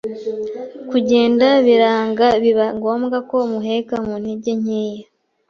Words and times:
kugenda 0.89 1.47
biranga 1.65 2.27
biba 2.43 2.65
ngombwa 2.77 3.17
ko 3.29 3.37
muheka 3.51 3.95
mu 4.05 4.13
ntege 4.21 4.51
nkeya 4.61 5.03